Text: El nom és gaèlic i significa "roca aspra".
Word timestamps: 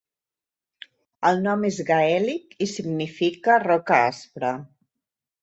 El 1.29 1.43
nom 1.47 1.65
és 1.69 1.77
gaèlic 1.89 2.57
i 2.67 2.69
significa 2.73 3.59
"roca 3.67 4.01
aspra". 4.09 4.53